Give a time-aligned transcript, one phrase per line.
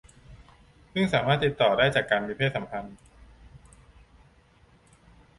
[0.93, 2.97] ซึ่งสามารถติดต่อได้จากการมีเพศสัมพันธ์